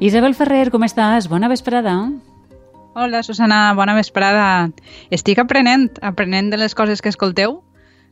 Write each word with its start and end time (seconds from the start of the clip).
Isabel 0.00 0.34
Ferrer, 0.38 0.70
com 0.70 0.84
estàs? 0.86 1.26
Bona 1.26 1.48
vesprada. 1.50 1.96
Hola, 2.94 3.22
Susana, 3.26 3.72
bona 3.74 3.96
vesprada. 3.96 4.70
Estic 5.10 5.40
aprenent, 5.42 5.88
aprenent 6.06 6.52
de 6.52 6.60
les 6.60 6.74
coses 6.78 7.02
que 7.02 7.10
escolteu, 7.10 7.64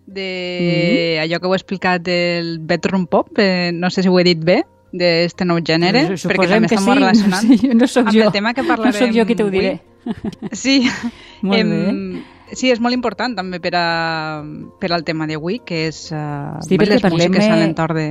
de 0.07 0.27
mm. 0.27 1.22
allò 1.22 1.38
que 1.38 1.46
heu 1.46 1.54
explicat 1.54 2.03
del 2.03 2.57
bedroom 2.58 3.07
pop, 3.07 3.30
eh, 3.38 3.71
no 3.75 3.90
sé 3.94 4.03
si 4.03 4.11
ho 4.11 4.19
he 4.19 4.26
dit 4.26 4.43
bé, 4.43 4.65
d'este 4.97 5.47
nou 5.47 5.62
gènere, 5.62 6.07
Suposem 6.15 6.35
perquè 6.35 6.51
també 6.51 6.71
està 6.71 6.83
sí. 6.83 6.87
molt 6.88 7.03
relacionat 7.03 7.47
Sí, 7.51 7.71
no 7.71 7.89
amb 8.03 8.15
jo. 8.15 8.25
el 8.26 8.33
tema 8.34 8.54
que 8.54 8.66
No 8.66 8.71
parlarem 8.75 9.07
sóc 9.07 9.15
jo 9.15 9.26
qui 9.29 9.39
t'ho 9.39 9.47
avui. 9.47 9.58
diré. 9.58 9.75
Sí, 10.54 10.80
Molt 11.47 11.58
em, 11.58 12.22
sí, 12.51 12.71
és 12.71 12.83
molt 12.83 12.94
important 12.94 13.34
també 13.39 13.62
per, 13.62 13.75
a, 13.79 14.43
per 14.80 14.90
al 14.94 15.07
tema 15.07 15.26
d'avui, 15.30 15.61
que 15.66 15.87
és 15.87 16.09
uh, 16.11 16.59
Sí, 16.66 16.79
les 16.79 17.03
músiques 17.03 17.47
a 17.47 17.59
l'entorn 17.62 17.98
de... 17.98 18.09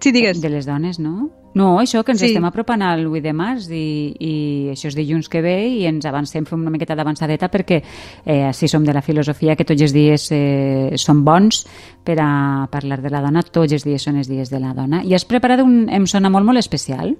Sí, 0.00 0.12
digues. 0.12 0.40
De 0.40 0.50
les 0.52 0.66
dones, 0.66 0.98
no? 1.00 1.30
No, 1.56 1.78
això, 1.80 2.02
que 2.04 2.12
ens 2.12 2.20
Sí. 2.20 2.26
estem 2.26 2.44
apropant 2.44 2.82
al 2.84 3.06
8 3.06 3.22
de 3.24 3.32
març 3.32 3.70
i, 3.72 4.12
i 4.20 4.32
això 4.74 4.90
és 4.90 4.94
dilluns 4.94 5.30
que 5.32 5.40
ve 5.40 5.54
i 5.78 5.86
ens 5.88 6.04
avancem, 6.04 6.44
fem 6.44 6.60
una 6.60 6.70
miqueta 6.70 6.94
d'avançadeta 6.94 7.48
perquè 7.48 7.78
eh, 8.26 8.50
si 8.52 8.68
som 8.68 8.84
de 8.84 8.92
la 8.92 9.00
filosofia 9.00 9.56
que 9.56 9.64
tots 9.64 9.80
els 9.80 9.94
dies 9.96 10.28
eh, 10.36 10.90
són 11.00 11.24
bons 11.24 11.62
per 12.04 12.18
a 12.20 12.68
parlar 12.70 13.00
de 13.00 13.08
la 13.10 13.22
dona, 13.24 13.42
tots 13.42 13.72
els 13.72 13.84
dies 13.88 14.04
són 14.04 14.16
els 14.20 14.28
dies 14.28 14.50
de 14.52 14.60
la 14.60 14.74
dona. 14.76 15.00
I 15.02 15.14
has 15.16 15.24
preparat 15.24 15.60
un... 15.64 15.88
em 15.88 16.04
sona 16.06 16.28
molt, 16.28 16.44
molt 16.44 16.58
especial. 16.60 17.16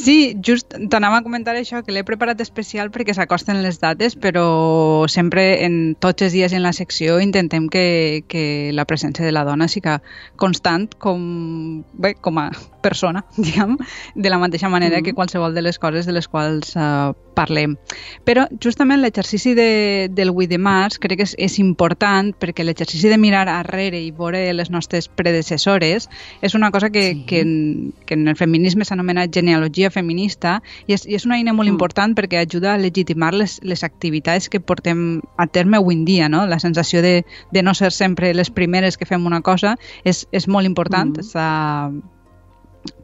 Sí, 0.00 0.34
just 0.40 0.72
t'anava 0.88 1.18
a 1.20 1.22
comentar 1.22 1.52
això, 1.58 1.82
que 1.84 1.92
l'he 1.92 2.04
preparat 2.08 2.40
especial 2.40 2.88
perquè 2.94 3.12
s'acosten 3.12 3.58
les 3.62 3.80
dates, 3.82 4.14
però 4.16 5.04
sempre 5.12 5.64
en 5.66 5.94
tots 6.00 6.24
els 6.24 6.32
dies 6.32 6.54
en 6.56 6.62
la 6.64 6.72
secció 6.72 7.18
intentem 7.20 7.68
que, 7.68 8.24
que 8.28 8.70
la 8.72 8.86
presència 8.88 9.26
de 9.26 9.32
la 9.32 9.44
dona 9.44 9.68
siga 9.68 9.98
constant 10.40 10.88
com, 10.98 11.82
bé, 11.92 12.14
com 12.16 12.38
a 12.40 12.48
persona, 12.80 13.24
diguem, 13.36 13.76
de 14.14 14.30
la 14.32 14.38
mateixa 14.40 14.70
manera 14.72 15.00
Mm. 15.00 15.04
que 15.04 15.12
qualsevol 15.14 15.52
de 15.54 15.62
les 15.62 15.78
coses 15.78 16.06
de 16.06 16.12
les 16.16 16.26
quals 16.28 16.72
uh, 16.76 17.12
parlem. 17.36 17.76
Però 18.24 18.46
justament 18.60 19.02
l'exercici 19.02 19.52
de, 19.54 20.08
del 20.10 20.32
8 20.32 20.48
de 20.50 20.58
març 20.58 20.96
crec 20.98 21.20
que 21.20 21.26
és, 21.28 21.34
és 21.38 21.58
important 21.60 22.32
perquè 22.40 22.64
l'exercici 22.64 23.08
de 23.12 23.18
mirar 23.20 23.44
arrere 23.52 24.00
i 24.00 24.10
veure 24.16 24.40
les 24.56 24.70
nostres 24.72 25.08
predecessores 25.08 26.08
és 26.40 26.54
una 26.56 26.70
cosa 26.70 26.88
que, 26.90 27.00
Sí. 27.10 27.24
que, 27.26 27.40
en, 27.40 27.92
que 28.06 28.14
en 28.14 28.28
el 28.28 28.36
feminisme 28.36 28.84
s'anomena 28.84 29.26
genealogia 29.30 29.89
feminista 29.90 30.60
i 30.86 30.94
és, 30.94 31.06
i 31.06 31.16
és 31.18 31.26
una 31.26 31.38
eina 31.38 31.52
molt 31.52 31.68
Mm. 31.68 31.76
important 31.78 32.14
perquè 32.16 32.40
ajuda 32.40 32.74
a 32.74 32.78
legitimar 32.78 33.34
les, 33.34 33.60
les 33.62 33.84
activitats 33.84 34.48
que 34.48 34.60
portem 34.60 35.20
a 35.36 35.46
terme 35.46 35.76
avui 35.76 35.94
en 35.94 36.04
dia. 36.04 36.28
No? 36.28 36.46
La 36.46 36.58
sensació 36.58 37.02
de, 37.02 37.24
de 37.50 37.62
no 37.62 37.74
ser 37.74 37.92
sempre 37.92 38.34
les 38.34 38.50
primeres 38.50 38.96
que 38.96 39.06
fem 39.06 39.26
una 39.26 39.40
cosa 39.40 39.76
és, 40.04 40.26
és 40.32 40.48
molt 40.48 40.66
important. 40.66 41.16
Mm. 41.16 41.20
Està 41.20 41.48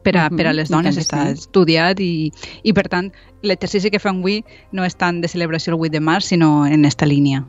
per 0.03 0.15
a, 0.17 0.29
per 0.29 0.47
a 0.47 0.53
les 0.53 0.69
i 0.69 0.71
tant 0.71 0.81
dones 0.81 0.97
està 0.97 1.25
sí. 1.27 1.37
estudiat 1.37 1.99
i, 2.01 2.31
i 2.63 2.73
per 2.73 2.87
tant 2.89 3.11
l'exercici 3.45 3.91
que 3.93 4.01
fem 4.01 4.21
avui 4.23 4.41
no 4.73 4.85
és 4.87 4.95
tant 4.97 5.21
de 5.21 5.29
celebració 5.29 5.73
el 5.73 5.79
8 5.79 5.93
de 5.93 6.01
març 6.01 6.31
sinó 6.33 6.65
en 6.65 6.85
esta 6.85 7.05
línia. 7.05 7.43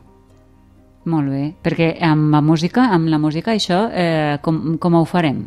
Molt 1.08 1.30
bé, 1.32 1.44
perquè 1.64 1.94
amb 2.04 2.34
la 2.34 2.42
música, 2.44 2.90
amb 2.92 3.08
la 3.08 3.18
música 3.18 3.54
això, 3.54 3.86
eh, 3.88 4.36
com, 4.42 4.76
com 4.76 4.98
ho 4.98 5.06
farem? 5.08 5.46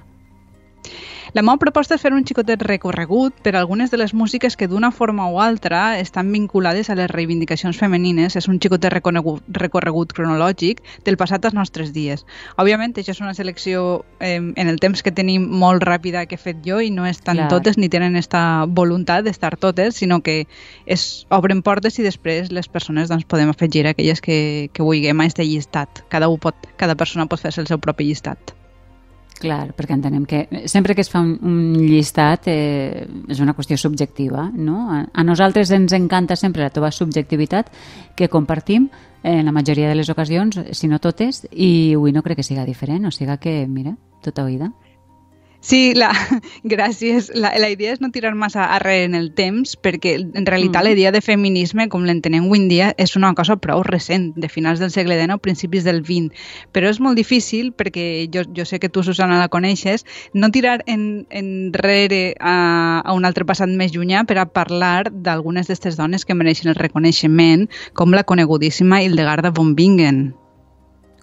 La 1.32 1.40
meva 1.48 1.62
proposta 1.62 1.96
és 1.96 2.02
fer 2.04 2.10
un 2.12 2.26
xicotet 2.28 2.60
recorregut 2.68 3.38
per 3.40 3.54
algunes 3.56 3.92
de 3.92 3.96
les 3.96 4.12
músiques 4.12 4.58
que 4.60 4.68
d'una 4.68 4.90
forma 4.92 5.30
o 5.32 5.38
altra 5.40 5.98
estan 6.00 6.28
vinculades 6.36 6.90
a 6.92 6.98
les 7.00 7.08
reivindicacions 7.08 7.80
femenines. 7.80 8.36
És 8.36 8.50
un 8.52 8.60
xicotet 8.60 8.92
recorregut, 8.92 10.12
cronològic 10.12 10.82
del 11.08 11.16
passat 11.16 11.48
als 11.48 11.56
nostres 11.56 11.96
dies. 11.96 12.26
Òbviament, 12.59 12.98
això 13.00 13.16
és 13.16 13.24
una 13.24 13.34
selecció 13.34 14.04
eh, 14.20 14.42
en 14.44 14.68
el 14.68 14.84
temps 14.84 15.00
que 15.00 15.16
tenim 15.16 15.48
molt 15.48 15.88
ràpida 15.88 16.28
que 16.28 16.36
he 16.36 16.44
fet 16.50 16.59
jo 16.68 16.84
i 16.84 16.92
no 16.92 17.08
estan 17.08 17.40
Clar. 17.40 17.50
totes 17.56 17.80
ni 17.80 17.88
tenen 17.88 18.20
esta 18.20 18.66
voluntat 18.68 19.24
d'estar 19.24 19.56
totes, 19.56 19.96
sinó 20.04 20.20
que 20.20 20.47
es 20.86 21.25
obren 21.31 21.64
portes 21.64 21.96
i 21.96 22.03
després 22.03 22.52
les 22.52 22.68
persones 22.68 23.08
doncs, 23.08 23.24
podem 23.24 23.56
afegir 23.56 23.88
aquelles 23.88 24.20
que, 24.20 24.68
que 24.74 24.84
vulguem 24.84 25.24
a 25.24 25.31
este 25.31 25.47
llistat. 25.47 26.03
Cada, 26.12 26.28
pot, 26.44 26.74
cada 26.75 27.00
persona 27.00 27.31
pot 27.31 27.40
fer-se 27.40 27.64
el 27.64 27.72
seu 27.72 27.80
propi 27.80 28.12
llistat. 28.12 28.59
Clar, 29.41 29.72
perquè 29.74 29.96
entenem 29.97 30.25
que 30.29 30.44
sempre 30.69 30.94
que 30.94 31.02
es 31.02 31.09
fa 31.09 31.22
un, 31.24 31.31
un 31.41 31.74
llistat 31.81 32.46
eh, 32.52 33.07
és 33.31 33.40
una 33.41 33.56
qüestió 33.57 33.78
subjectiva, 33.81 34.46
no? 34.53 34.84
A, 34.94 35.00
a 35.09 35.25
nosaltres 35.25 35.72
ens 35.74 35.96
encanta 35.97 36.38
sempre 36.38 36.62
la 36.62 36.74
teva 36.74 36.91
subjectivitat 36.94 37.72
que 38.16 38.29
compartim 38.29 38.90
en 39.24 39.46
la 39.46 39.53
majoria 39.53 39.90
de 39.90 39.97
les 39.97 40.09
ocasions, 40.13 40.59
si 40.78 40.88
no 40.90 41.00
totes, 41.02 41.47
i 41.52 41.94
avui 41.97 42.13
no 42.13 42.22
crec 42.22 42.41
que 42.41 42.46
siga 42.46 42.66
diferent, 42.66 43.06
o 43.09 43.12
siga 43.13 43.38
que, 43.41 43.66
mira, 43.68 43.96
tota 44.22 44.46
oïda. 44.46 44.72
Sí, 45.61 45.94
la, 45.94 46.09
gràcies. 46.66 47.29
La, 47.38 47.51
la 47.61 47.69
idea 47.69 47.94
és 47.94 47.99
no 48.01 48.09
tirar 48.09 48.33
massa 48.33 48.63
arrere 48.73 49.05
en 49.05 49.13
el 49.13 49.27
temps, 49.38 49.75
perquè 49.77 50.16
en 50.17 50.45
realitat 50.47 50.81
Mm. 50.81 50.88
la 50.88 50.94
idea 50.95 51.11
de 51.13 51.22
feminisme, 51.22 51.85
com 51.88 52.01
l'entenem 52.03 52.47
avui 52.47 52.57
en 52.63 52.67
dia, 52.67 52.88
és 52.97 53.13
una 53.16 53.29
cosa 53.38 53.57
prou 53.61 53.83
recent, 53.85 54.31
de 54.35 54.49
finals 54.49 54.79
del 54.81 54.89
segle 54.89 55.19
XIX 55.19 55.38
principis 55.39 55.83
del 55.85 56.01
XX. 56.01 56.33
Però 56.73 56.89
és 56.89 56.99
molt 56.99 57.16
difícil, 57.16 57.73
perquè 57.77 58.25
jo, 58.33 58.41
jo 58.57 58.66
sé 58.66 58.79
que 58.79 58.89
tu, 58.89 59.03
Susana, 59.03 59.38
la 59.38 59.49
coneixes, 59.53 60.05
no 60.33 60.49
tirar 60.49 60.81
en, 60.88 61.27
enrere 61.29 62.33
a, 62.39 63.01
a 63.05 63.13
un 63.13 63.25
altre 63.29 63.45
passat 63.45 63.69
més 63.69 63.93
llunyà 63.93 64.25
per 64.25 64.39
a 64.41 64.47
parlar 64.49 65.11
d'algunes 65.13 65.67
d'aquestes 65.69 65.95
dones 65.95 66.25
que 66.25 66.33
mereixen 66.33 66.73
el 66.73 66.75
reconeixement, 66.81 67.67
com 67.93 68.17
la 68.17 68.23
conegudíssima 68.23 69.03
Hildegarda 69.03 69.53
von 69.53 69.75
Bingen. 69.75 70.33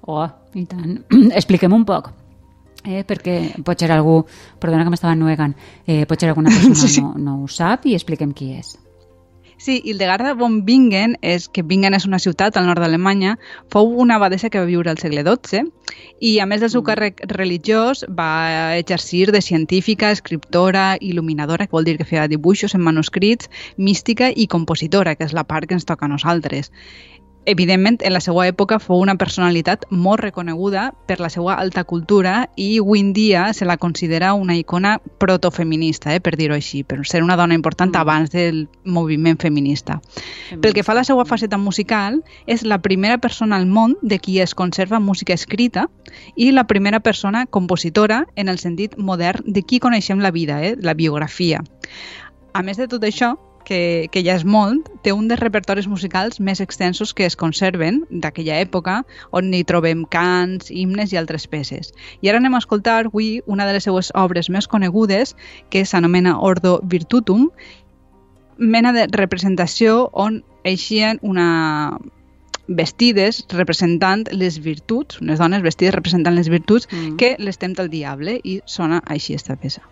Oh, 0.07 0.29
i 0.55 0.65
tant. 0.65 1.03
Expliquem 1.35 1.75
un 1.75 1.85
poc. 1.85 2.13
Eh, 2.89 3.05
perquè 3.05 3.39
potser 3.67 3.91
algú, 3.93 4.23
perdona 4.63 4.87
que 4.87 4.93
m'estava 4.95 5.13
ennuegant, 5.13 5.53
eh, 5.85 6.05
potser 6.09 6.31
alguna 6.31 6.49
persona 6.55 6.75
Sí, 6.75 6.89
sí. 6.97 7.05
no, 7.05 7.15
no 7.21 7.43
ho 7.43 7.49
sap 7.53 7.85
i 7.85 7.97
expliquem 7.99 8.33
qui 8.33 8.55
és. 8.57 8.79
Sí, 9.59 9.83
Hildegarda 9.85 10.35
von 10.39 10.65
Bingen, 10.65 11.17
és 11.21 11.49
que 11.51 11.65
Bingen 11.67 11.97
és 11.97 12.05
una 12.07 12.21
ciutat 12.23 12.57
al 12.57 12.69
nord 12.69 12.79
d'Alemanya, 12.79 13.33
fou 13.75 13.91
una 14.05 14.15
abadesa 14.17 14.49
que 14.55 14.61
va 14.63 14.69
viure 14.69 14.93
al 14.93 15.01
segle 15.03 15.25
XII 15.27 15.67
i 16.23 16.37
a 16.39 16.47
més 16.47 16.63
del 16.63 16.71
seu 16.71 16.85
càrrec 16.87 17.25
religiós 17.33 18.05
va 18.07 18.79
exercir 18.79 19.33
de 19.35 19.43
científica, 19.43 20.13
escriptora, 20.15 20.93
il·luminadora, 21.03 21.67
que 21.67 21.75
vol 21.75 21.91
dir 21.91 21.97
que 21.99 22.07
feia 22.07 22.29
dibuixos 22.31 22.79
en 22.79 22.87
manuscrits, 22.87 23.51
mística 23.77 24.31
i 24.31 24.47
compositora, 24.47 25.17
que 25.19 25.27
és 25.27 25.35
la 25.35 25.45
part 25.45 25.67
que 25.67 25.75
ens 25.75 25.91
toca 25.91 26.07
a 26.07 26.13
nosaltres. 26.15 26.71
Evidentment, 27.49 28.03
en 28.05 28.13
la 28.13 28.21
seva 28.21 28.43
època 28.45 28.77
fou 28.77 29.01
una 29.01 29.15
personalitat 29.17 29.87
molt 29.89 30.21
reconeguda 30.21 30.91
per 31.09 31.17
la 31.17 31.31
seva 31.33 31.55
alta 31.57 31.81
cultura 31.89 32.51
i 32.61 32.67
avui 32.77 33.01
en 33.01 33.15
dia 33.17 33.47
se 33.57 33.65
la 33.65 33.79
considera 33.81 34.35
una 34.37 34.53
icona 34.59 34.99
protofeminista, 35.17 36.13
eh, 36.13 36.21
per 36.21 36.35
dir-ho 36.37 36.53
així, 36.53 36.83
per 36.85 36.99
ser 37.09 37.23
una 37.25 37.39
dona 37.41 37.57
important 37.57 37.95
Mm. 37.95 38.01
abans 38.03 38.31
del 38.31 38.69
moviment 38.85 39.41
feminista. 39.41 40.03
Pel 40.61 40.75
que 40.75 40.85
fa 40.85 40.93
a 40.93 40.97
la 40.97 41.05
seva 41.05 41.25
faceta 41.25 41.57
musical, 41.57 42.23
és 42.47 42.65
la 42.65 42.83
primera 42.83 43.17
persona 43.17 43.57
al 43.57 43.65
món 43.65 43.97
de 44.03 44.19
qui 44.19 44.41
es 44.41 44.55
conserva 44.55 45.01
música 45.01 45.33
escrita 45.33 45.89
i 46.37 46.53
la 46.53 46.67
primera 46.67 47.01
persona 47.01 47.47
compositora 47.47 48.27
en 48.37 48.49
el 48.49 48.59
sentit 48.59 48.99
modern 48.99 49.43
de 49.47 49.63
qui 49.63 49.81
coneixem 49.81 50.21
la 50.21 50.31
vida, 50.31 50.63
eh, 50.63 50.77
la 50.79 50.93
biografia. 50.93 51.65
A 52.53 52.63
més 52.63 52.77
de 52.77 52.89
tot 52.89 53.03
això, 53.05 53.39
que, 53.65 54.09
que 54.13 54.23
ja 54.25 54.35
és 54.39 54.45
molt, 54.45 54.89
té 55.03 55.13
un 55.13 55.29
dels 55.29 55.41
repertoris 55.41 55.89
musicals 55.89 56.41
més 56.41 56.61
extensos 56.61 57.15
que 57.15 57.27
es 57.27 57.37
conserven 57.37 58.05
d'aquella 58.11 58.61
època, 58.61 59.03
on 59.31 59.53
hi 59.55 59.65
trobem 59.65 60.05
cants, 60.11 60.71
himnes 60.71 61.13
i 61.13 61.21
altres 61.21 61.47
peces. 61.47 61.93
I 62.23 62.31
ara 62.31 62.39
anem 62.43 62.55
a 62.55 62.63
escoltar 62.63 63.07
avui 63.07 63.43
una 63.47 63.67
de 63.67 63.77
les 63.77 63.85
seues 63.85 64.13
obres 64.15 64.49
més 64.51 64.69
conegudes, 64.69 65.37
que 65.71 65.85
s'anomena 65.85 66.39
Ordo 66.41 66.81
Virtutum, 66.85 67.51
mena 68.59 68.93
de 68.93 69.07
representació 69.13 70.09
on 70.13 70.43
eixien 70.65 71.21
una 71.23 71.99
vestides 72.69 73.47
representant 73.49 74.27
les 74.31 74.59
virtuts, 74.61 75.23
unes 75.23 75.39
dones 75.41 75.63
vestides 75.65 75.95
representant 75.95 76.37
les 76.37 76.51
virtuts, 76.53 76.89
Mm. 76.93 77.17
que 77.17 77.37
les 77.39 77.57
tempta 77.59 77.83
el 77.83 77.89
diable 77.89 78.41
i 78.45 78.61
sona 78.67 79.03
així 79.07 79.35
esta 79.35 79.57
peça. 79.57 79.83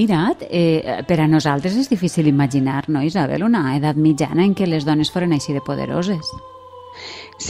Mirat, 0.00 0.46
eh, 0.48 1.02
per 1.06 1.20
a 1.20 1.28
nosaltres 1.28 1.76
és 1.76 1.90
difícil 1.92 2.30
imaginar, 2.30 2.84
no, 2.88 3.02
Isabel, 3.04 3.44
una 3.44 3.76
edat 3.76 4.00
mitjana 4.00 4.46
en 4.46 4.54
què 4.54 4.68
les 4.68 4.88
dones 4.88 5.12
foren 5.12 5.36
així 5.36 5.56
de 5.56 5.64
poderoses. 5.66 6.32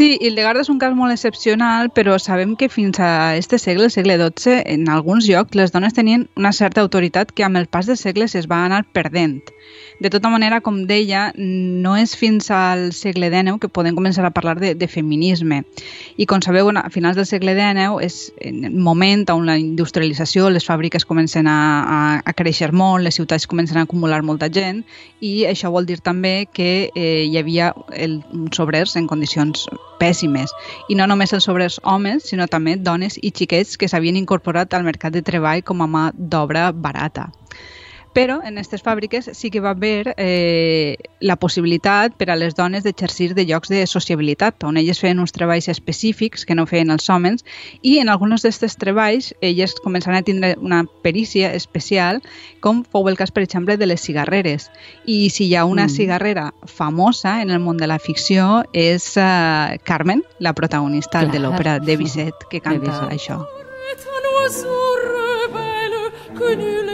Sí, 0.01 0.15
Hildegarda 0.17 0.63
és 0.65 0.71
un 0.73 0.79
cas 0.81 0.95
molt 0.97 1.13
excepcional, 1.13 1.91
però 1.93 2.15
sabem 2.17 2.55
que 2.57 2.71
fins 2.73 2.97
a 3.05 3.37
este 3.37 3.59
segle, 3.61 3.85
el 3.85 3.93
segle 3.93 4.15
XII, 4.17 4.63
en 4.73 4.89
alguns 4.89 5.27
llocs 5.29 5.53
les 5.59 5.75
dones 5.75 5.93
tenien 5.93 6.23
una 6.41 6.55
certa 6.57 6.81
autoritat 6.81 7.35
que 7.37 7.45
amb 7.45 7.61
el 7.61 7.67
pas 7.69 7.85
dels 7.85 8.01
segles 8.01 8.33
es 8.35 8.49
va 8.49 8.63
anar 8.65 8.87
perdent. 8.97 9.51
De 10.01 10.09
tota 10.09 10.31
manera, 10.33 10.63
com 10.65 10.79
deia, 10.89 11.27
no 11.37 11.99
és 12.01 12.15
fins 12.17 12.49
al 12.49 12.95
segle 12.97 13.29
XIX 13.29 13.61
que 13.61 13.69
podem 13.69 13.93
començar 13.99 14.25
a 14.25 14.33
parlar 14.33 14.57
de, 14.57 14.71
de 14.73 14.89
feminisme. 14.89 15.61
I 16.17 16.25
com 16.25 16.41
sabeu, 16.41 16.73
a 16.73 16.89
finals 16.89 17.21
del 17.21 17.29
segle 17.29 17.53
XIX 17.59 18.01
és 18.01 18.33
el 18.41 18.73
moment 18.73 19.27
on 19.37 19.45
la 19.53 19.59
industrialització, 19.61 20.49
les 20.49 20.65
fàbriques 20.65 21.05
comencen 21.05 21.45
a, 21.45 21.59
a, 21.85 22.01
a 22.25 22.37
créixer 22.41 22.73
molt, 22.73 23.05
les 23.05 23.21
ciutats 23.21 23.45
comencen 23.45 23.77
a 23.77 23.85
acumular 23.85 24.23
molta 24.25 24.49
gent 24.49 24.81
i 25.21 25.45
això 25.45 25.69
vol 25.69 25.85
dir 25.85 26.01
també 26.01 26.49
que 26.49 26.89
eh, 26.89 27.29
hi 27.29 27.37
havia 27.37 27.75
el, 27.93 28.23
uns 28.33 28.65
obrers 28.65 28.97
en 28.97 29.05
condicions 29.05 29.69
pèssimes. 30.01 30.55
I 30.89 30.97
no 30.99 31.07
només 31.11 31.35
els 31.37 31.49
obrers 31.53 31.79
homes, 31.85 32.27
sinó 32.33 32.49
també 32.51 32.77
dones 32.77 33.19
i 33.21 33.31
xiquets 33.37 33.77
que 33.77 33.89
s'havien 33.89 34.19
incorporat 34.19 34.75
al 34.75 34.87
mercat 34.89 35.15
de 35.15 35.23
treball 35.27 35.63
com 35.63 35.85
a 35.85 35.91
mà 35.91 36.09
d'obra 36.17 36.71
barata. 36.73 37.29
Però 38.13 38.41
en 38.43 38.59
aquestes 38.59 38.83
fàbriques 38.83 39.29
sí 39.39 39.51
que 39.55 39.61
va 39.63 39.71
haver 39.71 40.15
eh, 40.17 40.97
la 41.21 41.37
possibilitat 41.39 42.17
per 42.19 42.31
a 42.31 42.37
les 42.37 42.57
dones 42.59 42.83
d'exercir 42.83 43.35
de 43.37 43.45
llocs 43.47 43.71
de 43.71 43.85
sociabilitat, 43.87 44.65
on 44.67 44.81
elles 44.81 44.99
feien 44.99 45.21
uns 45.23 45.31
treballs 45.37 45.69
específics 45.71 46.45
que 46.45 46.57
no 46.59 46.67
feien 46.67 46.91
els 46.91 47.07
homes 47.11 47.45
i 47.87 47.99
en 48.03 48.11
alguns 48.11 48.43
d'aquests 48.43 48.81
treballs 48.83 49.31
elles 49.41 49.77
començaran 49.85 50.19
a 50.19 50.27
tindre 50.27 50.57
una 50.59 50.83
perícia 51.05 51.53
especial, 51.55 52.19
com 52.61 52.83
fou 52.83 53.07
el 53.09 53.19
cas, 53.21 53.31
per 53.31 53.45
exemple, 53.47 53.79
de 53.79 53.87
les 53.87 54.03
cigarreres. 54.03 54.71
I 55.07 55.31
si 55.31 55.47
hi 55.47 55.55
ha 55.55 55.65
una 55.65 55.87
mm. 55.87 55.95
cigarrera 55.95 56.51
famosa 56.67 57.41
en 57.43 57.51
el 57.51 57.63
món 57.63 57.79
de 57.79 57.87
la 57.87 58.01
ficció 58.03 58.65
és 58.75 59.15
uh, 59.17 59.79
Carmen, 59.87 60.25
la 60.41 60.55
protagonista 60.55 61.23
Clar. 61.23 61.33
de 61.33 61.47
l'òpera 61.47 61.79
de 61.79 61.97
Bizet, 61.97 62.47
que 62.51 62.61
canta 62.61 63.07
això. 63.09 63.39
que 66.41 66.57
nul 66.57 66.90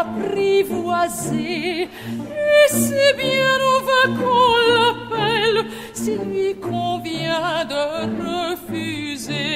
apprivoiser. 0.00 1.82
Et 1.82 2.66
c'est 2.68 3.14
bien 3.16 3.56
au 3.72 3.78
vain 3.88 4.08
qu'on 4.18 4.54
l'appelle, 4.76 5.58
s'il 5.92 6.20
lui 6.30 6.54
convient 6.60 7.64
de 7.72 7.82
refuser. 8.22 9.54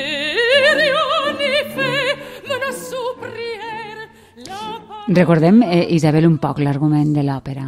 Fait, 1.75 2.16
menace 2.48 2.92
ou 2.92 3.20
prière. 3.20 4.08
Recordem, 5.08 5.62
eh, 5.62 5.94
Isabel, 5.94 6.25
un 6.25 6.37
poc 6.37 6.58
l'argument 6.58 7.12
de 7.12 7.22
l'òpera. 7.22 7.66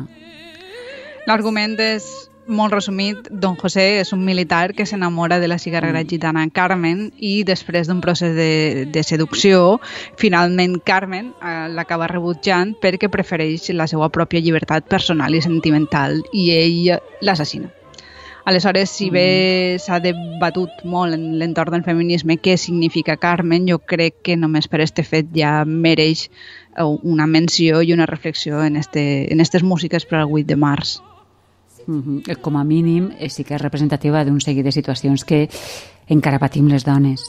L'argument 1.27 1.79
és 1.79 2.32
molt 2.47 2.73
resumit, 2.75 3.29
Don 3.31 3.57
José 3.57 4.01
és 4.01 4.13
un 4.13 4.25
militar 4.25 4.73
que 4.75 4.87
s'enamora 4.87 5.39
de 5.39 5.49
la 5.49 5.59
cigarrera 5.59 6.03
mm. 6.03 6.09
gitana 6.11 6.47
Carmen 6.51 7.11
i 7.19 7.43
després 7.49 7.89
d'un 7.89 8.01
procés 8.01 8.35
de, 8.37 8.87
de 8.93 9.03
seducció, 9.07 9.79
finalment 10.19 10.79
Carmen 10.85 11.33
eh, 11.33 11.69
l'acaba 11.73 12.11
rebutjant 12.11 12.75
perquè 12.83 13.11
prefereix 13.13 13.71
la 13.77 13.87
seva 13.91 14.11
pròpia 14.11 14.43
llibertat 14.43 14.89
personal 14.91 15.35
i 15.35 15.43
sentimental 15.45 16.21
i 16.33 16.51
ell 16.57 16.99
l'assassina. 17.23 17.71
Aleshores, 18.45 18.91
si 18.91 19.07
bé 19.15 19.77
mm. 19.77 19.83
s'ha 19.85 20.01
debatut 20.03 20.83
molt 20.83 21.15
en 21.15 21.39
l'entorn 21.39 21.77
del 21.77 21.87
feminisme 21.87 22.41
què 22.43 22.57
significa 22.59 23.21
Carmen, 23.23 23.69
jo 23.71 23.79
crec 23.79 24.19
que 24.27 24.37
només 24.37 24.67
per 24.67 24.83
este 24.83 25.07
fet 25.07 25.31
ja 25.37 25.61
mereix 25.63 26.27
eh, 26.27 26.83
una 26.83 27.31
menció 27.31 27.83
i 27.87 27.95
una 27.95 28.11
reflexió 28.11 28.65
en, 28.65 28.77
este, 28.77 29.33
en 29.33 29.41
estes 29.41 29.63
músiques 29.63 30.07
per 30.11 30.19
al 30.19 30.31
8 30.33 30.51
de 30.51 30.59
març. 30.59 30.99
Mm 31.87 32.03
-hmm. 32.03 32.41
Com 32.41 32.57
a 32.57 32.65
mínim, 32.65 33.13
eh, 33.19 33.29
sí 33.29 33.45
que 33.45 33.55
és 33.55 33.63
representativa 33.63 34.25
d'un 34.25 34.41
seguit 34.41 34.65
de 34.65 34.73
situacions 34.73 35.25
que 35.25 35.49
encara 36.09 36.39
patim 36.39 36.69
les 36.69 36.85
dones. 36.85 37.21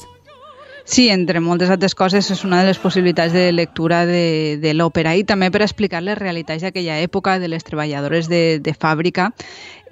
Sí, 0.85 1.07
entre 1.09 1.39
moltes 1.39 1.69
altres 1.71 1.95
coses 1.95 2.27
és 2.29 2.43
una 2.43 2.59
de 2.59 2.67
les 2.67 2.79
possibilitats 2.79 3.31
de 3.31 3.53
lectura 3.53 4.05
de, 4.05 4.57
de 4.59 4.73
l'òpera 4.73 5.15
i 5.15 5.23
també 5.23 5.47
per 5.49 5.61
explicar 5.63 6.01
les 6.03 6.17
realitats 6.17 6.65
d'aquella 6.65 6.99
època 6.99 7.37
de 7.39 7.47
les 7.47 7.63
treballadores 7.63 8.27
de, 8.27 8.59
de 8.59 8.73
fàbrica 8.75 9.29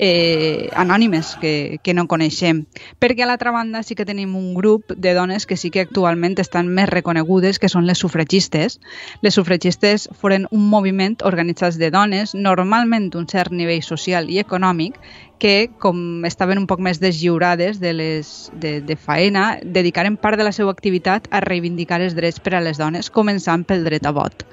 eh, 0.01 0.69
anònimes 0.73 1.37
que, 1.39 1.79
que 1.83 1.93
no 1.93 2.07
coneixem. 2.09 2.65
Perquè 2.99 3.23
a 3.23 3.29
l'altra 3.29 3.53
banda 3.53 3.83
sí 3.85 3.93
que 3.95 4.07
tenim 4.09 4.33
un 4.35 4.55
grup 4.57 4.91
de 4.97 5.13
dones 5.13 5.45
que 5.45 5.55
sí 5.61 5.69
que 5.69 5.85
actualment 5.85 6.35
estan 6.41 6.73
més 6.73 6.89
reconegudes, 6.89 7.61
que 7.61 7.69
són 7.69 7.85
les 7.85 8.01
sufragistes. 8.01 8.79
Les 9.21 9.37
sufragistes 9.37 10.09
foren 10.17 10.49
un 10.49 10.65
moviment 10.73 11.19
organitzat 11.23 11.77
de 11.77 11.91
dones, 11.93 12.33
normalment 12.33 13.11
d'un 13.13 13.29
cert 13.29 13.53
nivell 13.53 13.85
social 13.85 14.27
i 14.33 14.41
econòmic, 14.41 14.97
que, 15.37 15.69
com 15.81 16.25
estaven 16.25 16.57
un 16.57 16.67
poc 16.69 16.81
més 16.81 16.97
deslliurades 17.01 17.77
de, 17.81 17.93
les, 17.93 18.51
de, 18.57 18.79
de 18.81 18.97
faena, 18.97 19.59
dedicaren 19.61 20.17
part 20.17 20.41
de 20.41 20.49
la 20.49 20.53
seva 20.53 20.73
activitat 20.73 21.29
a 21.29 21.45
reivindicar 21.45 22.01
els 22.01 22.17
drets 22.17 22.41
per 22.41 22.57
a 22.57 22.65
les 22.65 22.81
dones, 22.81 23.13
començant 23.13 23.69
pel 23.69 23.85
dret 23.85 24.09
a 24.09 24.17
vot. 24.17 24.49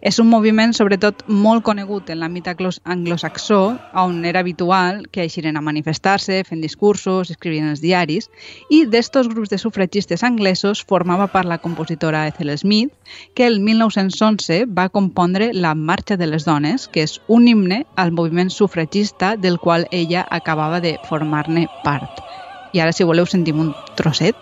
És 0.00 0.18
un 0.18 0.30
moviment, 0.32 0.72
sobretot, 0.72 1.26
molt 1.28 1.60
conegut 1.64 2.08
en 2.08 2.22
l'àmbit 2.22 2.46
anglosaxó, 2.48 3.76
on 4.00 4.24
era 4.24 4.40
habitual 4.40 5.02
que 5.12 5.20
eixiren 5.26 5.58
a 5.58 5.62
manifestar-se, 5.64 6.40
fent 6.48 6.62
discursos, 6.64 7.30
escrivint 7.30 7.68
els 7.68 7.82
diaris, 7.84 8.30
i 8.72 8.86
d'estos 8.88 9.28
grups 9.28 9.52
de 9.52 9.58
sufragistes 9.60 10.24
anglesos 10.24 10.80
formava 10.88 11.26
part 11.28 11.48
la 11.48 11.60
compositora 11.60 12.26
Ethel 12.28 12.56
Smith, 12.56 12.92
que 13.34 13.46
el 13.46 13.60
1911 13.60 14.64
va 14.72 14.88
compondre 14.88 15.52
La 15.52 15.74
Marxa 15.74 16.16
de 16.16 16.26
les 16.26 16.48
Dones, 16.48 16.88
que 16.88 17.04
és 17.04 17.20
un 17.28 17.48
himne 17.48 17.84
al 17.96 18.12
moviment 18.12 18.48
sufragista 18.50 19.36
del 19.36 19.60
qual 19.60 19.86
ella 19.90 20.26
acabava 20.30 20.80
de 20.80 20.96
formar-ne 21.08 21.68
part. 21.84 22.24
I 22.72 22.80
ara, 22.80 22.92
si 22.92 23.04
voleu, 23.04 23.26
sentim 23.26 23.60
un 23.60 23.74
trosset. 23.96 24.36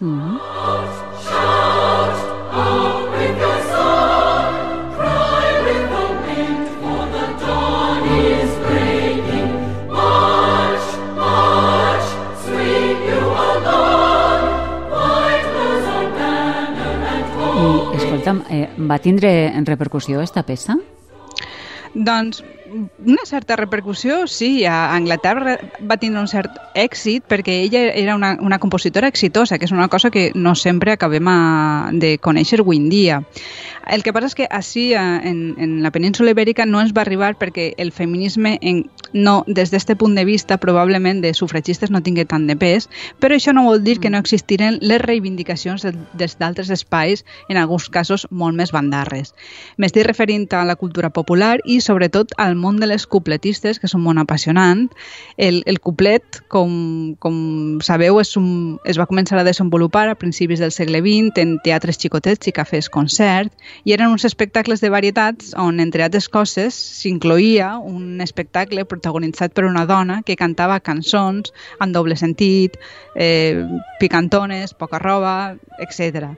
Mm 0.00 0.20
-hmm. 0.20 0.40
Va 18.90 18.98
tindre 18.98 19.30
en 19.54 19.66
repercussió 19.68 20.20
esta 20.24 20.42
peça? 20.42 20.76
Doncs 21.94 22.42
una 23.04 23.24
certa 23.24 23.56
repercussió, 23.56 24.26
sí. 24.26 24.64
A 24.64 24.94
Anglaterra 24.94 25.56
va 25.82 25.96
tindre 25.98 26.20
un 26.22 26.28
cert 26.30 26.54
èxit 26.78 27.24
perquè 27.26 27.56
ella 27.64 27.82
era 27.98 28.14
una, 28.14 28.36
una 28.40 28.60
compositora 28.62 29.10
exitosa, 29.10 29.58
que 29.58 29.66
és 29.66 29.74
una 29.74 29.88
cosa 29.88 30.10
que 30.14 30.30
no 30.34 30.54
sempre 30.54 30.94
acabem 30.94 31.26
a, 31.28 31.38
de 31.92 32.16
conèixer 32.22 32.60
avui 32.62 32.78
en 32.78 32.88
dia. 32.92 33.20
El 33.88 34.02
que 34.02 34.12
passa 34.12 34.28
és 34.28 34.36
que 34.36 34.46
així, 34.50 34.90
en, 34.94 35.54
en 35.58 35.78
la 35.82 35.90
península 35.90 36.34
ibèrica, 36.34 36.66
no 36.66 36.82
ens 36.82 36.92
va 36.96 37.02
arribar 37.02 37.32
perquè 37.40 37.70
el 37.80 37.92
feminisme, 37.92 38.58
en, 38.60 38.84
no, 39.12 39.40
des 39.48 39.72
d'aquest 39.72 39.96
punt 39.98 40.14
de 40.14 40.24
vista, 40.28 40.58
probablement 40.60 41.22
de 41.24 41.32
sufragistes 41.34 41.90
no 41.90 42.02
tingué 42.02 42.26
tant 42.28 42.46
de 42.46 42.56
pes, 42.60 42.88
però 43.18 43.34
això 43.34 43.54
no 43.56 43.64
vol 43.66 43.82
dir 43.82 43.98
que 43.98 44.10
no 44.10 44.20
existiren 44.20 44.78
les 44.82 45.00
reivindicacions 45.02 45.86
des 45.86 46.36
d'altres 46.38 46.70
espais, 46.70 47.24
en 47.48 47.56
alguns 47.56 47.88
casos 47.90 48.26
molt 48.30 48.56
més 48.56 48.72
bandarres. 48.72 49.34
M'estic 49.80 50.06
referint 50.06 50.46
a 50.54 50.64
la 50.68 50.76
cultura 50.76 51.10
popular 51.10 51.58
i, 51.64 51.80
sobretot, 51.80 52.36
al 52.38 52.54
món 52.56 52.78
de 52.80 52.86
les 52.90 53.06
cupletistes, 53.06 53.80
que 53.80 53.88
és 53.88 53.96
un 53.96 54.04
món 54.04 54.20
apassionant. 54.20 54.86
El, 55.36 55.62
el 55.66 55.80
cuplet, 55.80 56.42
com, 56.52 57.16
com 57.18 57.80
sabeu, 57.82 58.20
és 58.20 58.36
un, 58.38 58.78
es 58.84 59.00
va 59.00 59.08
començar 59.10 59.40
a 59.40 59.46
desenvolupar 59.46 60.08
a 60.08 60.18
principis 60.20 60.60
del 60.60 60.74
segle 60.74 61.02
XX 61.02 61.42
en 61.42 61.58
teatres 61.64 61.98
xicotets 61.98 62.50
i 62.50 62.54
cafès 62.54 62.90
concert, 62.92 63.52
i 63.84 63.92
eren 63.92 64.10
uns 64.10 64.24
espectacles 64.24 64.80
de 64.80 64.90
varietats 64.90 65.54
on, 65.58 65.80
entre 65.80 66.04
altres 66.04 66.28
coses, 66.28 66.74
s'incloïa 66.74 67.76
un 67.78 68.20
espectacle 68.20 68.84
protagonitzat 68.84 69.54
per 69.54 69.64
una 69.64 69.86
dona 69.86 70.22
que 70.22 70.36
cantava 70.36 70.80
cançons 70.80 71.54
en 71.80 71.92
doble 71.92 72.16
sentit, 72.16 72.76
eh, 73.14 73.64
picantones, 74.00 74.74
poca 74.74 74.98
roba, 74.98 75.56
etc 75.78 76.36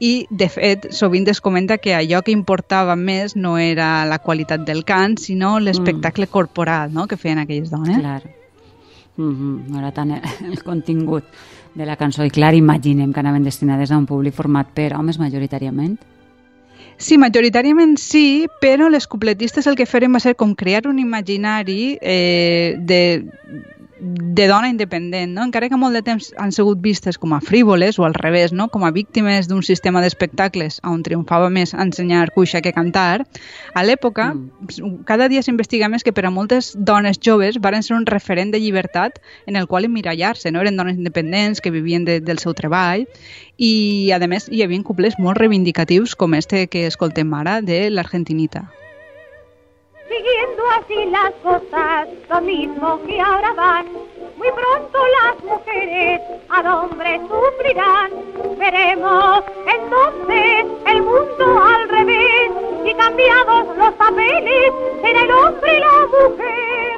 i, 0.00 0.26
de 0.30 0.48
fet, 0.48 0.88
sovint 0.96 1.28
es 1.28 1.42
comenta 1.44 1.76
que 1.78 1.92
allò 1.94 2.22
que 2.24 2.32
importava 2.32 2.96
més 2.96 3.36
no 3.36 3.56
era 3.60 4.06
la 4.08 4.18
qualitat 4.24 4.64
del 4.64 4.82
cant, 4.88 5.18
sinó 5.20 5.58
l'espectacle 5.60 6.24
mm. 6.24 6.32
corporal 6.32 6.94
no? 6.96 7.06
que 7.06 7.20
feien 7.20 7.38
aquelles 7.42 7.70
dones. 7.70 7.98
Clar. 8.00 8.22
Mm 9.16 9.34
-hmm. 9.34 9.68
No 9.68 9.78
era 9.78 9.92
tant 9.92 10.10
el, 10.10 10.22
el 10.52 10.62
contingut 10.64 11.24
de 11.74 11.86
la 11.86 11.96
cançó. 11.96 12.24
I 12.24 12.30
clar, 12.30 12.54
imaginem 12.54 13.12
que 13.12 13.20
anaven 13.20 13.44
destinades 13.44 13.90
a 13.90 13.98
un 13.98 14.06
públic 14.06 14.34
format 14.34 14.68
per 14.72 14.94
homes 14.94 15.18
majoritàriament. 15.18 16.00
Sí, 17.00 17.16
majoritàriament 17.16 17.94
sí, 17.96 18.46
però 18.60 18.90
les 18.92 19.06
cupletistes 19.08 19.66
el 19.70 19.76
que 19.78 19.88
feren 19.88 20.12
va 20.12 20.20
ser 20.20 20.34
com 20.36 20.52
crear 20.52 20.82
un 20.90 20.98
imaginari 21.00 21.96
eh, 21.96 22.76
de 22.76 23.00
de 24.00 24.46
dona 24.48 24.68
independent, 24.68 25.34
no? 25.34 25.44
encara 25.44 25.68
que 25.68 25.76
molt 25.76 25.94
de 25.94 26.02
temps 26.02 26.30
han 26.40 26.52
sigut 26.56 26.80
vistes 26.80 27.18
com 27.20 27.34
a 27.36 27.40
frívoles 27.44 27.98
o 27.98 28.06
al 28.06 28.14
revés, 28.14 28.52
no? 28.52 28.68
com 28.72 28.84
a 28.84 28.90
víctimes 28.90 29.48
d'un 29.48 29.62
sistema 29.62 30.00
d'espectacles 30.00 30.80
on 30.88 31.02
triomfava 31.04 31.50
més 31.52 31.74
ensenyar 31.74 32.30
cuixa 32.34 32.62
que 32.64 32.72
cantar, 32.72 33.26
a 33.74 33.84
l'època 33.84 34.32
mm. 34.32 35.04
cada 35.08 35.28
dia 35.28 35.44
s'investiga 35.44 35.90
més 35.92 36.04
que 36.06 36.14
per 36.16 36.24
a 36.26 36.32
moltes 36.32 36.72
dones 36.74 37.20
joves 37.20 37.60
varen 37.60 37.84
ser 37.84 37.96
un 37.98 38.08
referent 38.08 38.54
de 38.54 38.60
llibertat 38.60 39.20
en 39.46 39.60
el 39.60 39.68
qual 39.68 39.84
emmirallar-se, 39.84 40.50
no? 40.50 40.64
eren 40.64 40.80
dones 40.80 40.96
independents 40.96 41.60
que 41.60 41.70
vivien 41.70 42.08
de, 42.08 42.20
del 42.20 42.40
seu 42.40 42.56
treball 42.56 43.06
i 43.60 44.10
a 44.16 44.20
més 44.26 44.48
hi 44.48 44.64
havia 44.64 44.82
couplers 44.86 45.18
molt 45.18 45.38
reivindicatius 45.38 46.16
com 46.16 46.34
este 46.34 46.66
que 46.72 46.86
escoltem 46.88 47.32
ara 47.34 47.60
de 47.60 47.88
l'Argentinita. 47.90 48.70
Siguiendo 50.60 50.64
así 50.78 51.10
las 51.10 51.32
cosas, 51.42 52.08
lo 52.28 52.40
mismo 52.40 53.00
que 53.06 53.20
ahora 53.20 53.52
van. 53.54 53.86
Muy 54.36 54.48
pronto 54.52 54.98
las 55.22 55.44
mujeres 55.44 56.20
al 56.48 56.66
hombre 56.66 57.20
sufrirán. 57.20 58.10
Veremos 58.58 59.44
entonces 59.66 60.66
el 60.86 61.02
mundo 61.02 61.62
al 61.62 61.88
revés 61.88 62.50
y 62.84 62.94
cambiados 62.94 63.76
los 63.76 63.94
papeles, 63.94 64.72
será 65.02 65.22
el 65.22 65.30
hombre 65.30 65.76
y 65.76 65.80
la 65.80 66.06
mujer. 66.06 66.92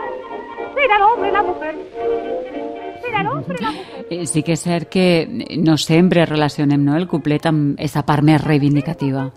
Será 0.75 0.97
el 0.97 1.03
hombre 1.03 1.29
y 1.29 1.33
la 1.33 1.43
mujer. 1.43 1.75
Serà 3.03 3.21
el 3.21 3.27
hombre 3.27 3.59
i 3.59 3.63
la 3.63 3.73
mujer. 3.73 4.07
Eh, 4.11 4.27
Sí 4.27 4.43
que 4.43 4.53
és 4.53 4.63
cert 4.63 4.89
que 4.89 5.59
no 5.59 5.77
sempre 5.77 6.27
relacionem 6.27 6.85
no, 6.85 6.97
el 6.97 7.09
couplet 7.09 7.47
amb 7.47 7.79
aquesta 7.79 8.05
reivindicativa. 8.47 9.31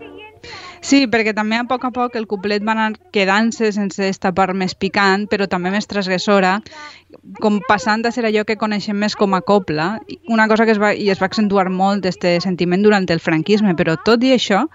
Sí, 0.81 1.05
perquè 1.11 1.33
també 1.35 1.57
a 1.59 1.65
poc 1.69 1.85
a 1.85 1.91
poc 1.93 2.15
el 2.15 2.27
couplet 2.27 2.63
va 2.65 2.73
anar 2.75 2.91
quedant-se 3.15 3.71
sense 3.75 4.07
esta 4.07 4.31
part 4.35 4.55
més 4.57 4.75
picant, 4.75 5.27
però 5.31 5.47
també 5.47 5.71
més 5.73 5.87
transgressora, 5.87 6.59
com 7.39 7.59
passant 7.67 8.03
a 8.05 8.11
ser 8.11 8.25
allò 8.27 8.43
que 8.47 8.57
coneixem 8.59 8.97
més 8.99 9.15
com 9.15 9.33
a 9.33 9.41
copla, 9.45 9.99
una 10.27 10.47
cosa 10.51 10.65
que 10.65 10.73
es 10.75 10.81
va, 10.81 10.91
i 10.93 11.09
es 11.09 11.21
va 11.21 11.29
accentuar 11.29 11.69
molt 11.71 12.05
este 12.05 12.35
sentiment 12.43 12.83
durant 12.83 13.07
el 13.09 13.21
franquisme, 13.23 13.75
però 13.77 13.95
tot 14.03 14.23
i 14.23 14.33
això 14.35 14.65